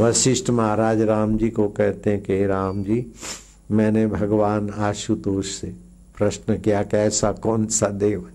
वशिष्ठ 0.00 0.50
महाराज 0.50 1.00
राम 1.00 1.36
जी 1.38 1.48
को 1.50 1.68
कहते 1.68 2.10
हैं 2.10 2.22
कि 2.22 2.46
राम 2.46 2.82
जी, 2.84 3.12
मैंने 3.70 4.06
भगवान 4.06 4.70
आशुतोष 4.70 5.46
से 5.46 5.66
प्रश्न 6.18 6.56
किया 6.56 6.82
कि 6.82 6.96
ऐसा 6.96 7.32
कौन 7.32 7.66
सा 7.66 7.88
देव 7.88 8.20
है, 8.20 8.32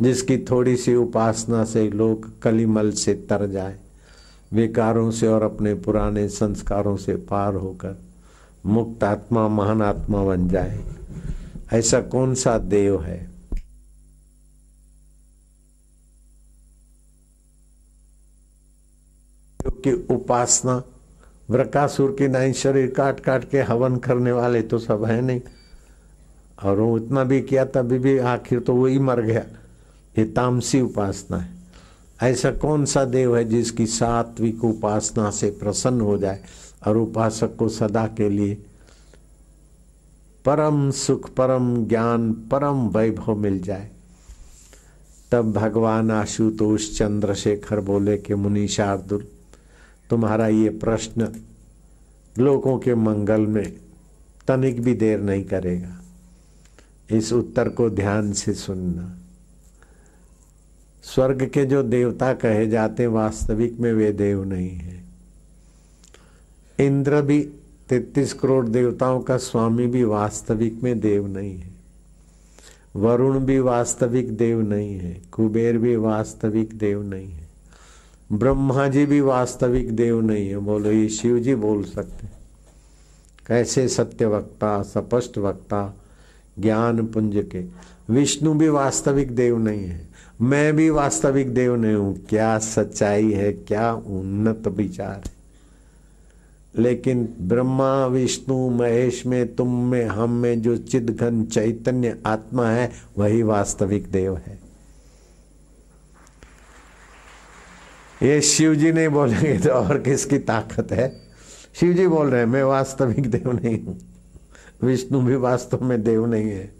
जिसकी 0.00 0.38
थोड़ी 0.38 0.76
सी 0.76 0.94
उपासना 0.94 1.64
से 1.64 1.88
लोग 1.90 2.40
कलिमल 2.42 2.90
से 2.90 3.14
तर 3.14 3.46
जाए, 3.46 3.78
विकारों 4.52 5.10
से 5.10 5.26
और 5.26 5.42
अपने 5.42 5.74
पुराने 5.74 6.28
संस्कारों 6.28 6.96
से 6.96 7.16
पार 7.16 7.54
होकर 7.54 7.98
मुक्त 8.66 9.04
आत्मा 9.04 9.48
महान 9.48 9.82
आत्मा 9.82 10.24
बन 10.24 10.48
जाए? 10.48 10.78
ऐसा 11.72 12.00
कौन 12.00 12.34
सा 12.34 12.58
देव 12.58 13.02
है? 13.02 13.30
की 19.90 20.14
उपासना 20.14 20.82
वृकासुर 21.50 22.16
की 22.18 22.28
नाई 22.28 22.52
शरीर 22.52 22.90
काट 22.90 23.20
काट 23.20 23.50
के 23.50 23.60
हवन 23.60 23.96
करने 23.96 24.32
वाले 24.32 24.62
तो 24.62 24.78
सब 24.78 25.04
है 25.04 25.20
नहीं। 25.20 25.40
और 26.64 26.80
वो 26.80 26.98
इतना 26.98 27.24
भी 27.24 27.40
किया, 27.40 27.64
तभी 27.64 27.98
भी 27.98 28.18
आखिर 28.18 28.60
तो 28.60 28.74
वही 28.74 28.98
मर 28.98 29.20
गया। 29.20 29.44
ये 30.18 30.24
तामसी 30.24 30.80
उपासना 30.80 31.36
है। 31.36 31.48
ऐसा 32.22 32.50
कौन 32.50 32.84
सा 32.84 33.04
देव 33.04 33.36
है 33.36 33.44
जिसकी 33.44 33.86
सात्विक 33.86 34.64
उपासना 34.64 35.30
से 35.30 35.50
प्रसन्न 35.50 36.00
हो 36.00 36.18
जाए 36.18 36.40
और 36.86 36.96
उपासक 36.96 37.56
को 37.56 37.68
सदा 37.68 38.06
के 38.06 38.28
लिए 38.28 38.54
परम 40.44 40.90
सुख, 40.90 41.30
परम 41.30 41.84
ज्ञान, 41.86 42.32
परम 42.32 42.88
वैभव 42.88 43.36
मिल 43.36 43.60
जाए? 43.60 43.90
तब 45.32 45.52
भगवान 45.52 46.10
आशुतोष 46.10 46.98
चंद्रशेखर 46.98 47.80
बोले 47.80 48.16
कि 48.16 48.34
मुनि 48.34 48.68
शार्दुल 48.68 49.26
तुम्हारा 50.10 50.48
ये 50.48 50.68
प्रश्न 50.68 51.42
लोगों 52.38 52.78
के 52.78 52.94
मंगल 52.94 53.40
में 53.40 53.76
तनिक 54.48 54.82
भी 54.82 54.94
देर 54.94 55.20
नहीं 55.20 55.44
करेगा। 55.44 56.00
इस 57.10 57.32
उत्तर 57.32 57.68
को 57.68 57.90
ध्यान 57.90 58.32
से 58.32 58.54
सुनना। 58.54 59.18
स्वर्ग 61.02 61.46
के 61.46 61.64
जो 61.64 61.82
देवता 61.82 62.32
कहे 62.32 62.66
जाते 62.66 63.06
वास्तविक 63.06 63.80
में 63.80 63.92
वे 63.92 64.12
देव 64.12 64.44
नहीं 64.44 64.70
है। 64.70 65.04
इंद्र 66.80 67.22
भी 67.22 67.40
तैतीस 67.88 68.32
करोड़ 68.32 68.66
देवताओं 68.66 69.20
का 69.20 69.36
स्वामी 69.36 69.86
भी 69.86 70.04
वास्तविक 70.04 70.82
में 70.82 71.00
देव 71.00 71.26
नहीं 71.26 71.58
है। 71.58 71.70
वरुण 72.96 73.38
भी 73.38 73.58
वास्तविक 73.58 74.36
देव 74.36 74.60
नहीं 74.60 74.98
है। 74.98 75.20
कुबेर 75.32 75.78
भी 75.78 75.96
वास्तविक 75.96 76.78
देव 76.78 77.02
नहीं 77.02 77.28
है। 77.28 77.47
ब्रह्मा 78.32 78.88
जी 78.88 79.06
भी 79.06 79.20
वास्तविक 79.20 79.96
देव 79.96 80.20
नहीं 80.20 80.48
है, 80.48 80.56
बोलो, 80.56 80.90
ये 80.90 81.08
शिव 81.08 81.38
जी 81.38 81.54
बोल 81.54 81.84
सकते 81.84 82.28
कैसे 83.46 83.88
सत्य 83.88 84.26
वक्ता, 84.26 84.82
स्पष्ट 84.82 85.38
वक्ता, 85.38 85.96
ज्ञान 86.58 87.06
पुंज 87.06 87.44
के? 87.52 87.64
विष्णु 88.12 88.54
भी 88.54 88.68
वास्तविक 88.68 89.34
देव 89.34 89.58
नहीं 89.58 89.86
है। 89.86 90.08
मैं 90.40 90.76
भी 90.76 90.90
वास्तविक 90.90 91.54
देव 91.54 91.76
नहीं 91.76 91.94
हूँ। 91.94 92.26
क्या 92.28 92.58
सच्चाई 92.58 93.32
है, 93.32 93.52
क्या 93.52 93.92
उन्नत 93.94 94.68
विचार 94.68 95.22
है? 95.26 95.32
लेकिन 96.78 97.28
ब्रह्मा, 97.40 98.06
विष्णु, 98.06 98.70
महेश 98.70 99.26
में, 99.26 99.54
तुम 99.54 99.84
में, 99.84 100.04
हम 100.04 100.30
में 100.30 100.62
जो 100.62 100.76
चिद 100.76 101.10
घन 101.10 101.44
चैतन्य 101.44 102.18
आत्मा 102.26 102.68
है, 102.68 102.92
वही 103.18 103.42
वास्तविक 103.42 104.10
देव 104.12 104.36
है। 104.36 104.67
ये 108.22 108.40
शिव 108.40 108.74
जी 108.74 108.92
नहीं 108.92 109.08
बोलेंगे 109.08 109.58
तो 109.58 109.70
और 109.70 109.98
किसकी 109.98 110.38
ताकत 110.38 110.92
है? 110.92 111.20
शिव 111.74 111.92
जी 111.92 112.06
बोल 112.06 112.26
रहे 112.26 112.40
हैं, 112.40 112.48
मैं 112.48 112.62
वास्तविक 112.62 113.30
देव 113.30 113.52
नहीं 113.52 113.84
हूँ। 113.84 113.98
विष्णु 114.82 115.20
भी 115.20 115.36
वास्तव 115.36 115.84
में 115.84 116.02
देव 116.02 116.26
नहीं 116.26 116.50
है। 116.50 116.72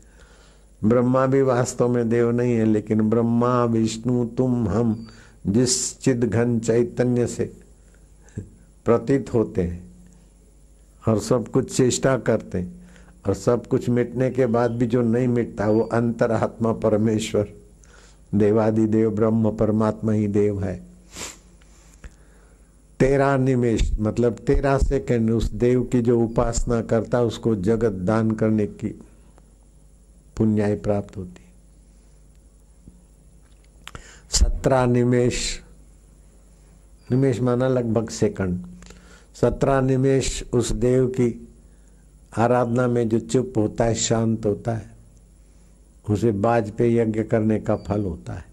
ब्रह्मा 0.85 1.27
भी 1.27 1.43
वास्तव 1.43 1.89
में 1.89 2.09
देव 2.09 2.31
नहीं 2.31 2.53
है, 2.53 2.65
लेकिन 2.65 3.01
ब्रह्मा, 3.01 3.65
विष्णु, 3.65 4.25
तुम, 4.25 4.69
हम, 4.69 5.07
जिस 5.47 6.01
चिद 6.01 6.25
घन 6.25 6.59
चैतन्य 6.59 7.27
से 7.27 7.53
प्रतीत 8.85 9.35
होते 9.35 9.63
हैं 9.63 9.91
और 11.09 11.21
सब 11.21 11.49
कुछ 11.49 11.77
चेष्टा 11.77 12.19
करते 12.19 12.59
हैं 12.59 12.91
और 13.27 13.35
सब 13.35 13.67
कुछ 13.67 13.89
मिटने 13.89 14.31
के 14.31 14.47
बाद 14.47 14.71
भी 14.71 14.87
जो 14.87 15.03
नहीं 15.03 15.29
मिटता, 15.29 15.69
वो 15.69 15.81
अंतरात्मा 15.81 16.73
परमेश्वर। 16.73 17.49
देवादि 18.35 18.87
देव 18.87 19.11
ब्रह्म 19.11 19.51
परमात्मा 19.51 20.13
ही 20.13 20.29
देव 20.29 20.65
है। 20.65 20.88
तेरह 23.01 23.37
निमेश 23.37 23.93
मतलब 24.01 24.33
तेरह 24.35 24.79
सेकंड 24.79 25.31
उस 25.31 25.51
देव 25.51 25.83
की 25.83 26.03
जो 26.03 26.21
उपासना 26.21 26.83
करता 26.83 27.21
उसको 27.23 27.55
जगत 27.55 27.93
दान 27.93 28.31
करने 28.31 28.67
की 28.67 28.89
पुण्याय 30.37 30.77
प्राप्त 30.77 31.17
होती 31.17 31.43
सत्रह 34.31 34.87
निमेश 34.87 35.61
निमेश 37.11 37.41
माना 37.41 37.69
लगभग 37.69 38.09
सेकंड 38.09 38.67
सत्रह 39.41 39.81
निमेश 39.81 40.45
उस 40.53 40.73
देव 40.73 41.07
की 41.07 41.45
आराधना 42.39 42.87
में 42.87 43.09
जो 43.09 43.19
चुप 43.19 43.53
होता 43.57 43.85
है, 43.85 43.95
शांत 43.95 44.47
होता 44.47 44.75
है, 44.75 44.91
उसे 46.11 46.33
बाज 46.33 46.71
पे 46.71 46.95
यज्ञ 46.95 47.23
करने 47.23 47.61
का 47.61 47.77
फल 47.77 48.05
होता 48.05 48.33
है। 48.33 48.45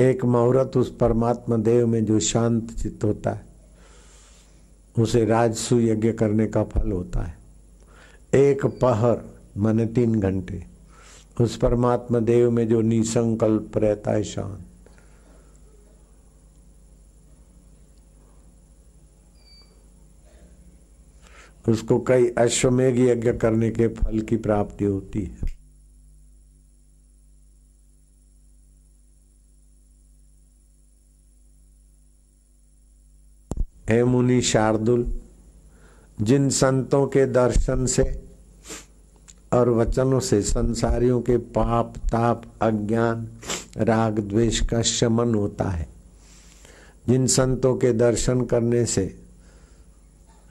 एक 0.00 0.24
मुहूर्त 0.24 0.76
उस 0.76 0.96
परमात्मा 0.96 1.56
देव 1.56 1.86
में 1.86 2.04
जो 2.04 2.20
शांत 2.20 2.72
चित्त 2.72 3.04
होता 3.04 3.30
है, 3.30 3.46
उसे 4.98 5.24
राजसु 5.24 5.80
यज्ञ 5.80 6.12
करने 6.12 6.46
का 6.46 6.64
फल 6.64 6.92
होता 6.92 7.20
है। 7.20 7.38
एक 8.34 8.66
पहर, 8.66 9.34
माने 9.56 9.86
तीन 9.86 10.20
घंटे, 10.20 10.64
उस 11.40 11.56
परमात्मा 11.56 12.18
देव 12.18 12.50
में 12.50 12.68
जो 12.68 12.80
निसंकल्प 12.80 13.78
रहता 13.78 14.10
है 14.10 14.24
शांत। 14.24 14.64
उसको 21.68 22.00
कई 22.00 22.28
अश्वमेघ 22.28 22.98
यज्ञ 22.98 23.32
करने 23.32 23.70
के 23.70 23.88
फल 23.88 24.20
की 24.20 24.36
प्राप्ति 24.36 24.84
होती 24.84 25.22
है। 25.22 25.55
हे 33.88 34.04
मुनि 34.04 34.40
शार्दुल, 34.42 35.12
जिन 36.22 36.50
संतों 36.50 37.06
के 37.06 37.26
दर्शन 37.26 37.86
से 37.86 38.22
और 39.52 39.70
वचनों 39.70 40.20
से 40.20 40.42
संसारियों 40.42 41.20
के 41.20 41.36
पाप, 41.36 41.94
ताप, 41.96 42.42
अज्ञान, 42.62 43.28
राग, 43.76 44.18
द्वेष 44.18 44.60
का 44.60 44.82
शमन 44.82 45.34
होता 45.34 45.64
है। 45.64 45.88
जिन 47.08 47.26
संतों 47.26 47.76
के 47.76 47.92
दर्शन 47.92 48.40
करने 48.40 48.86
से 48.86 49.16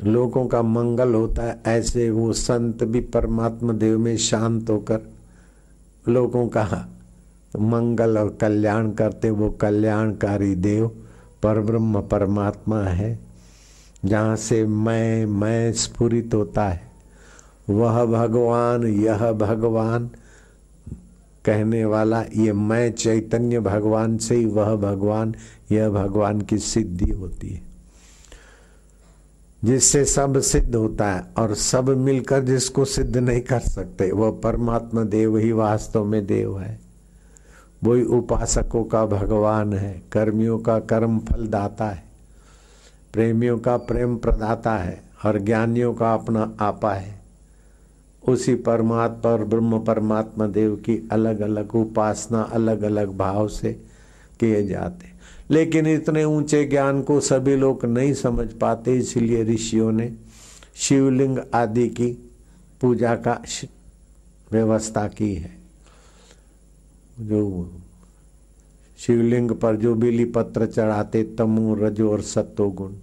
लोगों 0.04 0.48
का 0.48 0.62
मंगल 0.62 1.14
होता 1.14 1.44
है, 1.44 1.62
ऐसे 1.66 2.10
वो 2.10 2.34
संत 2.34 2.84
भी 2.84 3.00
परमात्मा 3.00 3.74
देव 3.74 4.00
में 4.00 4.18
शांत 4.18 4.70
होकर 4.70 5.00
लोगों 6.08 6.48
का 6.48 6.90
मंगल 7.60 8.18
और 8.18 8.38
कल्याण 8.42 8.92
करते 8.92 9.30
वो 9.30 9.50
कल्याणकारी 9.50 10.56
देव 10.56 10.92
परब्रह्म 11.46 12.02
परमात्मा 12.02 12.84
है, 12.84 13.20
जहाँ 14.06 14.36
से 14.36 14.66
मैं 14.66 15.26
मैं 15.26 15.74
स्फुरित 15.74 16.34
होता 16.34 16.70
है। 16.70 16.82
वह 17.70 18.06
भगवान, 18.06 18.84
यह 18.84 19.32
भगवान, 19.32 20.10
कहने 21.46 21.86
वाला, 21.86 22.24
ये 22.36 22.54
मैं 22.54 22.92
चैतन्य 22.92 23.60
भगवान 23.60 24.18
से 24.18 24.36
ही 24.36 24.46
वह 24.46 24.76
भगवान, 24.76 25.36
यह 25.72 25.90
भगवान 25.90 26.42
की 26.42 26.58
सिद्धि 26.58 27.12
होती 27.12 27.50
है। 27.50 27.62
जिससे 29.64 30.06
सब 30.06 30.40
सिद्ध 30.40 30.76
होता 30.76 31.12
है 31.12 31.24
और 31.38 31.56
सब 31.56 31.90
मिलकर 31.90 32.44
जिसको 32.44 32.86
सिद्ध 32.86 33.18
नहीं 33.18 33.42
कर 33.42 33.60
सकते 33.60 34.12
वह 34.12 34.32
परमात्मा 34.32 35.04
देव 35.04 35.38
ही 35.38 35.52
वास्तव 35.52 36.06
में 36.06 36.26
देव 36.26 36.60
है। 36.60 36.85
वही 37.86 38.04
उपासकों 38.04 38.84
का 38.84 39.06
भगवान 39.06 39.74
है, 39.74 40.02
कर्मियों 40.12 40.60
का 40.60 40.80
कर्म 40.80 41.20
फल 41.20 41.48
दाता 41.48 41.86
है, 41.86 42.04
प्रेमियों 43.14 43.60
का 43.60 43.78
प्रेम 43.78 44.18
प्रदाता 44.18 44.78
है, 44.78 45.04
और 45.26 45.40
ज्ञानियों 45.40 45.94
का 45.94 46.14
अपना 46.14 46.56
आपा 46.60 46.94
है। 46.94 47.22
उसी 48.28 48.56
परमात्मा 48.56 49.32
और 49.32 49.44
ब्रह्म 49.44 49.80
परमात्मा 49.80 50.48
देव 50.48 50.76
की 50.76 51.10
अलग 51.12 51.40
अलग 51.40 51.76
उपासना 51.76 52.42
अलग 52.42 52.82
अलग 52.84 53.18
भाव 53.18 53.48
से 53.48 53.74
किए 54.40 54.68
जाते। 54.68 55.08
लेकिन 55.50 55.88
इतने 55.88 56.24
ऊँचे 56.24 56.66
ज्ञान 56.66 57.02
को 57.02 57.20
सभी 57.20 57.56
लोग 57.56 57.86
नहीं 57.86 58.14
समझ 58.14 58.48
पाते, 58.48 58.96
इसलिए 58.96 59.44
ऋषियों 59.44 59.92
ने 59.92 60.14
शिवलिंग 60.76 61.40
आदि 61.54 61.88
की 61.88 62.12
पूजा 62.82 63.16
का 63.16 63.42
व्यवस्था 64.52 65.08
की 65.08 65.36
है। 65.36 65.65
जो 67.20 67.72
शिवलिंग 68.98 69.52
पर 69.52 69.76
जो 69.76 69.96
बिली 69.96 70.26
पत्र 70.26 70.66
चढ़ाते 70.66 71.24
तमु, 71.38 71.76
रजो 71.76 72.12
और 72.12 72.22
सत्तो 72.22 72.70
गुण, 72.70 72.94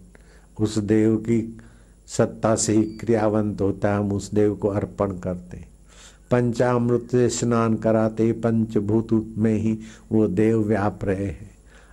उस 0.60 0.78
देव 0.78 1.16
की 1.16 1.58
सत्ता 2.06 2.54
से 2.56 2.72
ही 2.72 2.82
क्रियावंत 2.82 3.60
होता 3.60 3.92
है। 3.92 3.98
हम 3.98 4.12
उस 4.12 4.34
देव 4.34 4.54
को 4.54 4.68
अर्पण 4.68 5.18
करते 5.18 5.64
पंचामृत 6.30 7.08
से 7.10 7.28
स्नान 7.28 7.76
कराते 7.76 8.32
पंचभूत 8.32 9.08
में 9.38 9.54
ही 9.54 9.78
वो 10.12 10.26
देव 10.28 10.62
व्याप 10.62 11.04
रहे 11.04 11.26
हैं। 11.26 11.50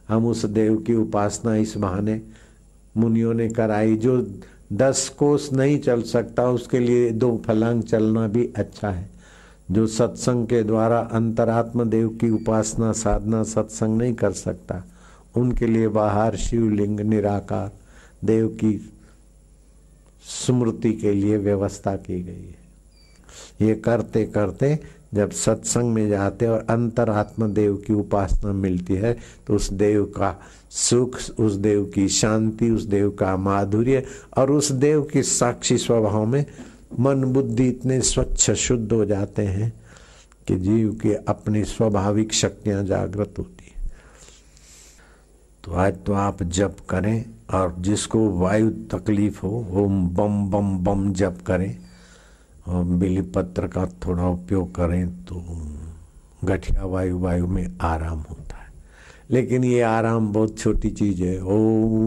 हम 0.10 0.25
उस 0.25 0.45
देव 0.45 0.77
की 0.77 0.94
उपासना 0.94 1.56
इस 1.56 1.74
बहाने 1.77 2.21
मुनियों 2.98 3.33
ने 3.33 3.50
कराई। 3.50 3.95
जो 3.95 4.27
दस 4.74 5.10
कोस 5.10 5.54
नहीं 5.54 5.80
चल 5.80 6.01
सकता, 6.01 6.50
उसके 6.50 6.80
लिए 6.80 7.10
दो 7.10 7.42
फलांग 7.45 7.83
चलना 7.83 8.27
भी 8.27 8.50
अच्छा 8.56 8.89
है। 8.89 9.19
जो 9.71 9.86
सत्संग 9.88 10.45
के 10.48 10.62
द्वारा 10.63 11.00
अंतरात्म 11.00 11.83
देव 11.83 12.07
की 12.21 12.30
उपासना, 12.30 12.92
साधना, 12.92 13.44
सत्संग 13.44 13.98
नहीं 13.98 14.13
कर 14.13 14.31
सकता, 14.31 14.83
उनके 15.38 15.68
लिए 15.68 15.88
बाहर 15.88 16.36
शिवलिंग 16.36 17.00
निराकार, 17.00 17.71
देव 18.25 18.48
की 18.48 18.74
स्मृति 20.24 20.94
के 20.94 21.12
लिए 21.13 21.38
व्यवस्था 21.38 21.95
की 21.95 22.21
गई 22.21 22.31
है। 22.31 22.57
ये 23.62 23.75
करते 23.75 24.25
करते 24.25 24.80
जब 25.13 25.31
सत्संग 25.31 25.94
में 25.94 26.10
जाते 26.10 26.48
और 26.48 26.66
अंतरात्म 26.69 27.48
देव 27.48 27.75
की 27.77 27.94
उपासना 27.94 28.51
मिलती 28.51 28.95
है 28.95 29.13
तो 29.48 29.56
उस 29.56 29.71
देव 29.74 30.04
का 30.18 30.36
सुख, 30.71 31.18
उस 31.39 31.54
देव 31.54 31.86
की 31.86 32.07
शांति, 32.10 32.69
उस 32.69 32.83
देव 32.83 33.10
का 33.10 33.36
माधुर्य 33.38 34.04
और 34.38 34.51
उस 34.51 34.71
देव 34.71 35.01
की 35.04 35.24
साक्षी 35.24 35.77
स्वभाव 35.77 36.25
में 36.25 36.45
मन 37.00 37.24
बुद्धि 37.24 37.68
इतने 37.68 38.02
स्वच्छ 38.02 38.52
शुद्ध 38.52 38.92
हो 38.94 39.06
जाते 39.06 39.46
हैं 39.46 39.74
कि 40.48 40.56
जीव 40.56 41.00
के 41.02 41.14
अपनी 41.14 41.64
स्वाभाविक 41.64 42.34
शक्तियाँ 42.34 42.84
जागृत 42.84 43.34
होती 43.38 43.74
है। 43.76 43.92
तो 45.64 45.72
आज 45.72 45.98
तो 46.06 46.14
आप 46.14 46.44
जप 46.44 46.78
करें 46.90 47.26
और 47.54 47.76
जिसको 47.80 48.30
वायु 48.30 48.70
तकलीफ़ 48.70 49.42
हो, 49.44 49.50
वो 49.50 49.86
बम 49.86 50.50
बम 50.50 50.78
बम 50.78 51.14
जप 51.14 51.38
करें 51.48 51.78
और 52.68 52.84
बिली 52.84 53.22
पत्र 53.22 53.68
का 53.68 53.86
थोड़ा 53.86 54.28
उपयोग 54.28 54.76
करें 54.76 55.24
तो 55.26 55.44
गठिया 56.44 56.86
वायु 56.86 57.20
वायु 57.20 57.48
में 57.48 57.78
आराम 57.82 58.20
होता 58.20 58.58
है। 58.58 58.70
लेकिन 59.32 59.64
ये 59.64 59.82
आराम 59.82 60.34
बहुत 60.34 60.58
छोटी 60.60 60.90
चीज़ 60.90 61.24
है। 61.24 61.42
ओम 61.44 62.00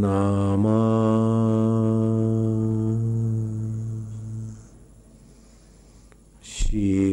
नामा 0.00 0.87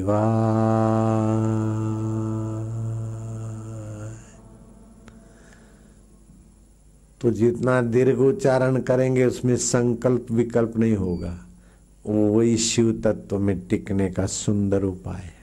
शिवा 0.06 0.22
तो 7.22 7.32
जितना 7.32 7.82
दीर्घ 7.82 8.20
उच्चारण 8.20 8.82
करेंगे, 8.82 9.26
उसमें 9.26 9.56
संकल्प 9.58 10.28
विकल्प 10.32 10.78
नहीं 10.78 10.96
होगा। 10.96 11.38
वही 12.06 12.58
शिव 12.58 13.02
तत्व 13.04 13.40
में 13.40 13.60
टिकने 13.68 14.10
का 14.12 14.26
सुंदर 14.26 14.84
उपाय। 14.84 15.35